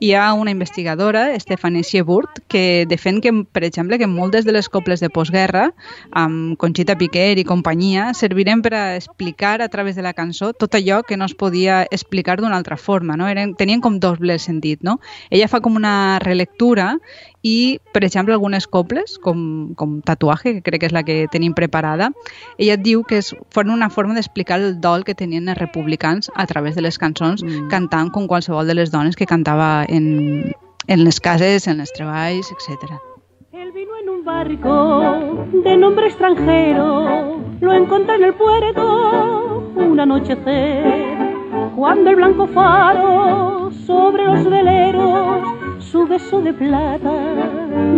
hi 0.00 0.12
ha 0.14 0.30
una 0.34 0.54
investigadora, 0.54 1.28
Stephanie 1.40 1.84
Sieburt, 1.84 2.40
que 2.48 2.86
defèn 2.88 3.20
que, 3.20 3.32
per 3.52 3.64
exemple, 3.66 3.98
que 3.98 4.08
moltes 4.10 4.46
de 4.46 4.54
les 4.56 4.68
coples 4.68 5.00
de 5.00 5.10
postguerra, 5.10 5.70
amb 6.10 6.56
Conxita 6.60 6.96
Piquer 6.98 7.38
i 7.38 7.46
companyia, 7.46 8.10
serviren 8.14 8.62
per 8.62 8.74
a 8.74 8.84
explicar 8.96 9.60
a 9.60 9.68
través 9.68 9.96
de 9.96 10.06
la 10.06 10.14
cançó 10.16 10.52
tot 10.52 10.74
allò 10.78 11.02
que 11.06 11.18
no 11.20 11.28
es 11.28 11.34
podia 11.34 11.82
explicar 11.90 12.38
d'una 12.40 12.56
altra 12.56 12.76
forma, 12.76 13.16
no? 13.16 13.28
Eren, 13.28 13.54
tenien 13.58 13.82
com 13.84 14.00
doble 14.00 14.38
sentit, 14.38 14.82
no? 14.86 14.98
Ella 15.30 15.49
fa 15.50 15.60
com 15.60 15.76
una 15.76 16.18
relectura 16.22 16.94
i, 17.42 17.80
per 17.94 18.04
exemple, 18.04 18.34
algunes 18.34 18.66
coples, 18.68 19.18
com, 19.18 19.74
com 19.74 19.98
Tatuaje, 20.06 20.54
que 20.56 20.64
crec 20.64 20.82
que 20.82 20.90
és 20.90 20.94
la 20.96 21.02
que 21.06 21.24
tenim 21.32 21.54
preparada, 21.56 22.10
ella 22.58 22.76
et 22.76 22.84
diu 22.84 23.02
que 23.04 23.20
és, 23.20 23.32
foren 23.54 23.74
una 23.74 23.90
forma 23.90 24.16
d'explicar 24.16 24.60
el 24.60 24.78
dol 24.80 25.04
que 25.04 25.16
tenien 25.16 25.48
els 25.48 25.58
republicans 25.58 26.30
a 26.34 26.46
través 26.46 26.76
de 26.76 26.84
les 26.86 26.98
cançons, 27.00 27.42
mm. 27.42 27.68
cantant 27.72 28.12
com 28.14 28.28
qualsevol 28.30 28.68
de 28.68 28.76
les 28.76 28.92
dones 28.92 29.16
que 29.16 29.28
cantava 29.28 29.84
en, 29.88 30.52
en 30.86 31.04
les 31.04 31.20
cases, 31.20 31.66
en 31.66 31.80
els 31.80 31.92
treballs, 31.96 32.52
etc. 32.56 33.00
Él 33.52 33.72
vino 33.72 33.96
en 34.02 34.08
un 34.08 34.24
barco 34.24 35.46
de 35.64 35.76
nombre 35.76 36.06
extranjero, 36.06 37.40
lo 37.60 37.72
encontré 37.72 38.16
en 38.16 38.24
el 38.24 38.34
puerto 38.34 39.72
un 39.76 39.98
anochecer, 39.98 41.09
cuando 41.76 42.10
el 42.10 42.16
blanco 42.16 42.46
faro 42.48 43.70
sobre 43.86 44.24
los 44.26 44.44
veleros 44.44 45.60
su 45.90 46.06
beso 46.06 46.40
de 46.40 46.52
plata 46.52 47.12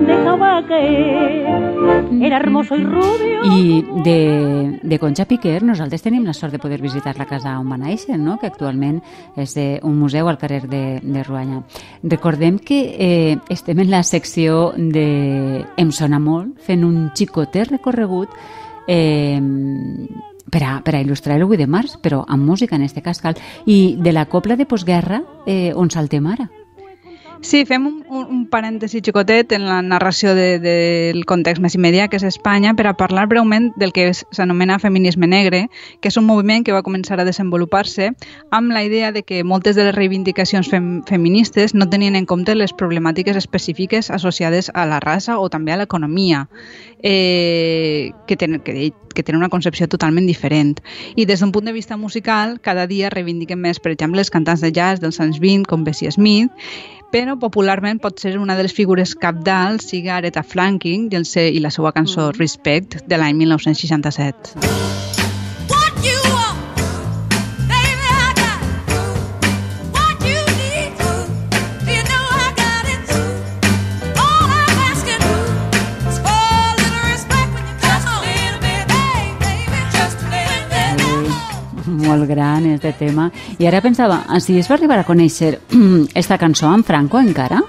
dejaba 0.06 0.64
caer. 0.66 1.74
Era 2.22 2.38
hermoso 2.38 2.74
y 2.74 2.84
rubio. 2.84 3.44
I 3.44 3.84
de, 4.02 4.80
de 4.82 4.98
Concha 4.98 5.26
Piquer 5.26 5.62
nosaltres 5.62 6.02
tenim 6.02 6.24
la 6.24 6.32
sort 6.32 6.52
de 6.52 6.58
poder 6.58 6.80
visitar 6.80 7.18
la 7.18 7.26
casa 7.26 7.58
on 7.60 7.68
va 7.68 7.76
néixer, 7.76 8.16
no? 8.18 8.38
que 8.40 8.48
actualment 8.48 9.02
és 9.36 9.52
de, 9.58 9.66
un 9.84 9.98
museu 10.00 10.30
al 10.30 10.38
carrer 10.40 10.62
de, 10.70 11.00
de 11.02 11.24
Ruanya. 11.26 11.62
Recordem 12.02 12.58
que 12.58 12.80
eh, 12.96 13.36
estem 13.52 13.84
en 13.84 13.90
la 13.90 14.02
secció 14.02 14.72
de 14.76 15.66
Em 15.76 15.92
sona 15.92 16.20
molt, 16.22 16.56
fent 16.64 16.86
un 16.88 17.10
xicotet 17.16 17.74
recorregut 17.74 18.32
eh, 18.86 19.40
per 20.50 20.62
a, 20.62 20.72
per 20.84 20.96
a 20.96 21.02
il·lustrar 21.02 21.36
el 21.36 21.46
8 21.46 21.60
de 21.60 21.68
març, 21.68 21.98
però 22.02 22.24
amb 22.26 22.48
música 22.48 22.76
en 22.76 22.82
este 22.82 23.02
cas 23.02 23.20
cal. 23.20 23.38
I 23.66 23.96
de 23.98 24.12
la 24.12 24.26
copla 24.26 24.56
de 24.56 24.66
postguerra, 24.66 25.22
eh, 25.46 25.72
on 25.74 25.90
saltem 25.90 26.26
ara? 26.26 26.50
Sí, 27.42 27.64
fem 27.66 27.88
un, 27.88 27.96
un, 28.06 28.42
parèntesi 28.46 29.00
xicotet 29.02 29.50
en 29.56 29.64
la 29.66 29.80
narració 29.82 30.30
de, 30.38 30.60
del 30.62 31.24
context 31.26 31.58
més 31.64 31.74
immediat, 31.74 32.06
que 32.12 32.20
és 32.20 32.26
Espanya, 32.28 32.70
per 32.78 32.86
a 32.86 32.92
parlar 32.94 33.24
breument 33.26 33.72
del 33.82 33.90
que 33.90 34.04
s'anomena 34.14 34.78
feminisme 34.78 35.26
negre, 35.26 35.64
que 35.98 36.12
és 36.12 36.18
un 36.20 36.28
moviment 36.28 36.62
que 36.62 36.76
va 36.76 36.84
començar 36.86 37.18
a 37.18 37.26
desenvolupar-se 37.26 38.12
amb 38.54 38.70
la 38.70 38.84
idea 38.86 39.10
de 39.10 39.24
que 39.26 39.42
moltes 39.42 39.74
de 39.74 39.88
les 39.88 39.96
reivindicacions 39.96 40.70
fem, 40.70 41.02
feministes 41.10 41.74
no 41.74 41.90
tenien 41.90 42.14
en 42.14 42.30
compte 42.30 42.54
les 42.54 42.70
problemàtiques 42.70 43.34
específiques 43.34 44.12
associades 44.14 44.70
a 44.72 44.86
la 44.86 45.02
raça 45.02 45.40
o 45.42 45.50
també 45.50 45.74
a 45.74 45.82
l'economia, 45.82 46.46
eh, 47.02 48.12
que, 48.28 48.38
ten, 48.38 48.60
que, 48.62 48.92
que 49.12 49.26
tenen 49.26 49.42
una 49.42 49.50
concepció 49.50 49.90
totalment 49.90 50.30
diferent. 50.30 50.78
I 51.18 51.26
des 51.26 51.42
d'un 51.42 51.50
punt 51.50 51.66
de 51.66 51.74
vista 51.74 51.98
musical, 51.98 52.60
cada 52.62 52.86
dia 52.86 53.10
reivindiquen 53.10 53.58
més, 53.58 53.82
per 53.82 53.90
exemple, 53.90 54.22
els 54.22 54.30
cantants 54.30 54.62
de 54.62 54.70
jazz 54.70 55.02
dels 55.02 55.18
anys 55.18 55.42
20, 55.42 55.66
com 55.66 55.82
Bessie 55.82 56.14
Smith, 56.14 56.54
però 57.12 57.36
popularment 57.38 58.00
pot 58.00 58.22
ser 58.22 58.38
una 58.40 58.56
de 58.56 58.64
les 58.66 58.74
figures 58.74 59.14
capdals 59.20 59.90
sigui 59.92 60.08
Aretha 60.08 60.42
Franklin 60.42 61.10
i, 61.10 61.16
el 61.20 61.28
se, 61.28 61.48
i 61.52 61.60
la 61.60 61.70
seva 61.70 61.92
cançó 61.92 62.30
Respect 62.38 63.02
de 63.06 63.20
l'any 63.20 63.36
1967. 63.44 65.11
Gran, 82.32 82.66
este 82.72 82.94
tema. 82.98 83.28
I 83.58 83.68
ara 83.68 83.82
pensava, 83.84 84.22
si 84.40 84.58
es 84.58 84.70
va 84.70 84.78
arribar 84.80 85.02
a 85.02 85.06
conèixer 85.08 85.54
esta 86.24 86.40
cançó 86.40 86.72
amb 86.72 86.88
Franco 86.88 87.20
encara? 87.20 87.62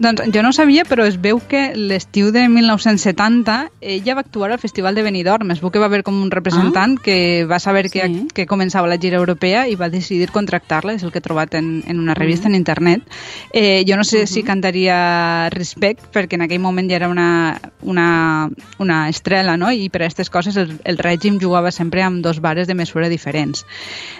Doncs 0.00 0.30
jo 0.32 0.40
no 0.40 0.54
sabia, 0.56 0.86
però 0.88 1.04
es 1.04 1.18
veu 1.20 1.42
que 1.44 1.74
l'estiu 1.76 2.30
de 2.32 2.46
1970 2.48 3.56
ella 3.80 4.14
va 4.16 4.22
actuar 4.24 4.50
al 4.50 4.58
Festival 4.58 4.94
de 4.96 5.02
Benidorm. 5.04 5.50
Es 5.52 5.60
veu 5.60 5.68
que 5.70 5.78
va 5.78 5.90
haver 5.90 6.00
com 6.02 6.16
un 6.22 6.30
representant 6.32 6.96
ah, 6.96 7.02
que 7.04 7.44
va 7.44 7.58
saber 7.60 7.90
que, 7.92 8.06
sí. 8.08 8.22
que 8.32 8.46
començava 8.48 8.88
la 8.88 8.96
gira 8.96 9.18
europea 9.20 9.66
i 9.68 9.76
va 9.76 9.90
decidir 9.92 10.30
contractar-la, 10.32 10.94
és 10.96 11.04
el 11.04 11.12
que 11.12 11.20
he 11.20 11.24
trobat 11.24 11.52
en, 11.60 11.82
en 11.86 12.00
una 12.00 12.14
revista 12.16 12.48
en 12.48 12.56
internet. 12.56 13.04
Eh, 13.52 13.84
jo 13.86 13.98
no 14.00 14.04
sé 14.08 14.26
si 14.26 14.42
cantaria 14.42 15.50
Respect, 15.52 16.08
perquè 16.14 16.40
en 16.40 16.46
aquell 16.48 16.64
moment 16.64 16.88
ja 16.88 16.96
era 16.96 17.12
una, 17.12 17.60
una, 17.82 18.48
una 18.78 19.02
estrela, 19.12 19.58
no? 19.60 19.68
i 19.70 19.90
per 19.92 20.00
a 20.00 20.08
aquestes 20.08 20.32
coses 20.32 20.56
el, 20.56 20.78
el 20.84 20.96
règim 20.96 21.36
jugava 21.42 21.70
sempre 21.76 22.00
amb 22.02 22.24
dos 22.24 22.40
bares 22.40 22.66
de 22.66 22.74
mesura 22.74 23.12
diferents. 23.12 23.66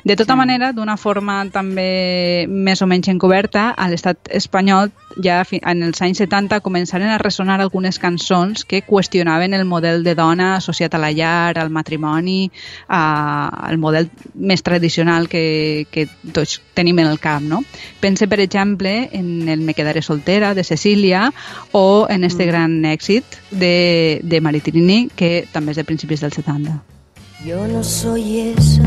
De 0.05 0.17
tota 0.17 0.35
Sí. 0.35 0.39
manera, 0.45 0.73
d'una 0.73 0.97
forma 0.97 1.41
també 1.51 2.45
més 2.49 2.83
o 2.83 2.87
menys 2.87 3.09
encoberta, 3.09 3.71
a 3.73 3.89
l'estat 3.89 4.29
espanyol 4.29 4.93
ja 5.25 5.41
en 5.73 5.83
els 5.87 6.01
anys 6.03 6.21
70 6.23 6.61
començaren 6.65 7.11
a 7.11 7.19
ressonar 7.23 7.61
algunes 7.61 7.99
cançons 8.03 8.65
que 8.69 8.83
qüestionaven 8.87 9.55
el 9.55 9.65
model 9.65 10.05
de 10.05 10.15
dona 10.19 10.55
associat 10.57 10.95
a 10.95 11.01
la 11.03 11.13
llar, 11.13 11.59
al 11.59 11.71
matrimoni, 11.71 12.51
a, 12.89 13.49
al 13.69 13.79
model 13.79 14.11
més 14.35 14.63
tradicional 14.67 15.29
que, 15.29 15.87
que 15.91 16.07
tots 16.33 16.61
tenim 16.75 16.99
en 16.99 17.11
el 17.11 17.21
cap. 17.21 17.43
No? 17.43 17.63
Pense, 18.01 18.29
per 18.29 18.41
exemple, 18.41 19.09
en 19.13 19.49
el 19.49 19.61
Me 19.61 19.75
quedaré 19.75 20.03
soltera, 20.03 20.55
de 20.55 20.65
Cecília, 20.65 21.33
o 21.73 22.07
en 22.11 22.25
este 22.25 22.47
gran 22.47 22.85
èxit 22.85 23.25
de, 23.51 24.21
de 24.23 24.41
Maritrini, 24.41 25.09
que 25.15 25.47
també 25.53 25.75
és 25.75 25.81
de 25.81 25.87
principis 25.87 26.25
dels 26.25 26.41
70. 26.41 26.81
Yo 27.45 27.67
no 27.69 27.83
soy 27.83 28.53
esa 28.53 28.85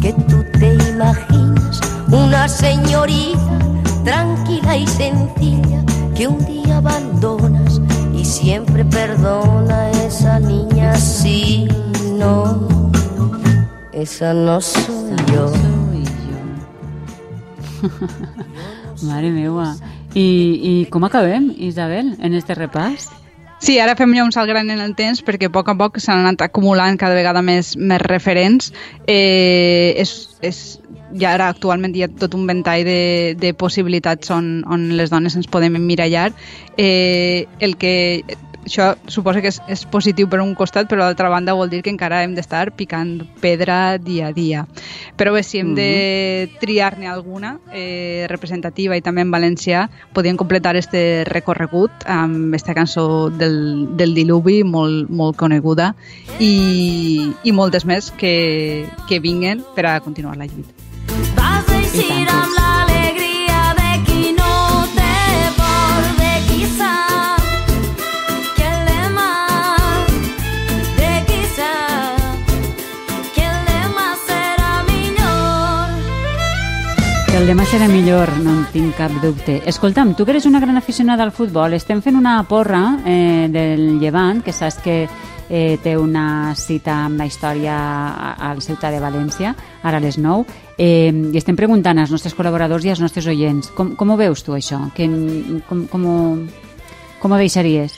que 0.00 0.12
tú 0.12 0.44
te 0.58 0.74
imaginas, 0.90 1.80
una 2.12 2.48
señorita 2.48 3.58
tranquila 4.04 4.76
y 4.76 4.86
sencilla 4.86 5.85
que 6.16 6.26
un 6.26 6.44
día 6.46 6.78
abandonas 6.78 7.80
y 8.14 8.24
siempre 8.24 8.84
perdona 8.86 9.82
a 9.82 9.90
esa 9.90 10.40
niña. 10.40 10.96
Sí, 10.96 11.68
no, 12.18 12.68
esa 13.92 14.32
no 14.32 14.60
soy 14.60 15.16
yo. 15.32 15.52
Mare 19.02 19.30
meua. 19.30 19.76
I, 20.14 20.84
I 20.84 20.86
com 20.86 21.04
acabem, 21.04 21.54
Isabel, 21.58 22.16
en 22.20 22.32
este 22.32 22.54
repàs? 22.54 23.10
Sí, 23.58 23.78
ara 23.80 23.96
fem 23.96 24.12
ja 24.12 24.24
un 24.24 24.32
salt 24.34 24.50
gran 24.50 24.68
en 24.70 24.82
el 24.84 24.92
temps 24.98 25.22
perquè 25.24 25.48
a 25.48 25.52
poc 25.52 25.70
a 25.72 25.74
poc 25.78 25.96
s'han 26.02 26.20
anat 26.20 26.42
acumulant 26.44 26.98
cada 27.00 27.16
vegada 27.16 27.40
més, 27.42 27.72
més 27.76 28.02
referents. 28.04 28.72
Eh, 29.08 29.94
és, 29.96 30.12
és, 30.44 30.58
ja 31.16 31.32
ara 31.32 31.48
actualment 31.48 31.94
hi 31.96 32.04
ha 32.04 32.10
tot 32.20 32.34
un 32.36 32.44
ventall 32.48 32.84
de, 32.84 33.34
de 33.40 33.54
possibilitats 33.56 34.30
on, 34.34 34.60
on 34.68 34.90
les 34.98 35.12
dones 35.12 35.38
ens 35.38 35.48
podem 35.48 35.78
emmirallar. 35.80 36.30
Eh, 36.76 37.46
el 37.60 37.78
que 37.80 37.94
això 38.66 38.92
suposa 39.10 39.40
que 39.40 39.50
és, 39.52 39.60
és 39.70 39.84
positiu 39.88 40.28
per 40.30 40.40
un 40.42 40.52
costat, 40.58 40.88
però 40.90 41.06
d'altra 41.06 41.30
banda 41.32 41.54
vol 41.56 41.70
dir 41.70 41.82
que 41.86 41.92
encara 41.92 42.22
hem 42.24 42.34
d'estar 42.36 42.72
picant 42.76 43.20
pedra 43.40 43.96
dia 44.02 44.30
a 44.30 44.34
dia. 44.36 44.66
Però 45.16 45.32
bé, 45.34 45.42
si 45.46 45.62
hem 45.62 45.74
de 45.78 46.50
triar-ne 46.60 47.08
alguna 47.08 47.56
eh, 47.72 48.26
representativa 48.30 48.98
i 48.98 49.04
també 49.04 49.24
en 49.24 49.32
valencià, 49.32 49.86
podríem 50.12 50.36
completar 50.40 50.76
este 50.76 51.24
recorregut 51.30 52.06
amb 52.10 52.54
esta 52.58 52.74
cançó 52.74 53.30
del, 53.30 53.86
del 53.96 54.14
diluvi 54.18 54.62
molt, 54.66 55.10
molt 55.10 55.38
coneguda 55.38 55.92
i, 56.38 57.32
i 57.44 57.54
moltes 57.54 57.86
més 57.86 58.12
que, 58.18 58.86
que 59.08 59.22
vinguen 59.22 59.64
per 59.76 59.86
a 59.86 59.98
continuar 60.00 60.36
la 60.36 60.50
lluita. 60.50 60.74
Vas 61.36 61.74
eixir 61.78 62.24
amb 62.26 62.56
sí. 62.56 62.65
Demà 77.46 77.62
serà 77.62 77.86
millor, 77.86 78.30
no 78.42 78.50
en 78.50 78.62
tinc 78.72 78.96
cap 78.98 79.12
dubte. 79.22 79.60
Escolta'm, 79.70 80.16
tu 80.18 80.24
que 80.26 80.32
eres 80.32 80.48
una 80.48 80.58
gran 80.58 80.76
aficionada 80.80 81.22
al 81.22 81.30
futbol, 81.30 81.76
estem 81.76 82.00
fent 82.02 82.16
una 82.18 82.40
porra 82.48 82.80
eh, 83.06 83.46
del 83.52 84.00
Llevant, 84.00 84.40
que 84.42 84.50
saps 84.50 84.80
que 84.82 84.96
eh, 85.04 85.76
té 85.78 85.92
una 85.94 86.56
cita 86.58 86.96
amb 87.04 87.22
la 87.22 87.28
història 87.30 87.76
al 88.48 88.64
Ciutat 88.64 88.96
de 88.96 89.04
València, 89.04 89.54
ara 89.86 90.00
a 90.00 90.02
les 90.02 90.18
9, 90.18 90.58
eh, 90.74 91.12
i 91.14 91.38
estem 91.38 91.54
preguntant 91.54 92.02
als 92.02 92.10
nostres 92.10 92.34
col·laboradors 92.34 92.88
i 92.88 92.90
als 92.90 93.04
nostres 93.04 93.30
oients, 93.30 93.70
com, 93.78 93.94
com 93.94 94.10
ho 94.10 94.18
veus 94.18 94.42
tu, 94.42 94.56
això? 94.56 94.82
Que, 94.96 95.06
com, 95.68 95.86
com, 95.92 96.10
ho, 96.10 96.18
com 97.22 97.36
ho 97.36 97.42
deixaries? 97.44 97.94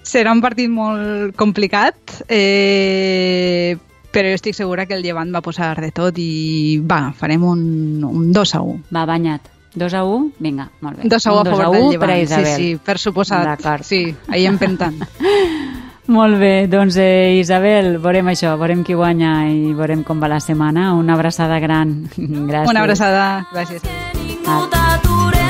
Serà 0.00 0.32
un 0.32 0.40
partit 0.40 0.72
molt 0.72 1.36
complicat, 1.36 2.22
eh, 2.24 3.76
però 4.12 4.28
jo 4.28 4.38
estic 4.38 4.54
segura 4.56 4.86
que 4.86 4.94
el 4.94 5.02
Llevant 5.02 5.32
va 5.34 5.42
posar 5.44 5.74
de 5.80 5.90
tot 5.94 6.18
i 6.20 6.78
va, 6.88 7.06
farem 7.16 7.44
un, 7.48 7.62
un 8.04 8.30
2 8.32 8.54
a 8.54 8.62
1. 8.62 8.78
Va, 8.94 9.06
banyat. 9.08 9.48
2 9.74 9.94
a 9.96 10.02
1? 10.04 10.32
Vinga, 10.44 10.68
molt 10.84 11.00
bé. 11.00 11.08
2 11.08 11.26
a 11.26 11.32
1 11.32 11.40
a 11.40 11.44
favor 11.56 11.78
2 11.78 11.90
del 11.94 12.00
per 12.00 12.10
a 12.10 12.16
Llevant. 12.16 12.26
Sí, 12.26 12.32
Isabel. 12.32 12.56
sí, 12.56 12.76
per 12.84 12.98
suposat. 13.00 13.46
D'acord. 13.48 13.88
Sí, 13.88 14.04
ahir 14.28 14.50
empentant. 14.52 15.00
Molt 16.12 16.34
bé, 16.40 16.66
doncs 16.66 16.96
eh, 16.98 17.38
Isabel, 17.38 17.94
veurem 18.02 18.26
això, 18.32 18.56
veurem 18.58 18.82
qui 18.84 18.96
guanya 18.98 19.46
i 19.48 19.70
veurem 19.72 20.02
com 20.02 20.20
va 20.20 20.28
la 20.28 20.40
setmana. 20.42 20.90
Una 20.98 21.14
abraçada 21.14 21.60
gran. 21.62 21.94
Gràcies. 22.50 22.70
Una 22.74 22.82
abraçada. 22.82 23.46
Gràcies. 23.54 23.86
Que 23.86 24.26
ningú 24.26 24.66
t'ature 24.74 25.41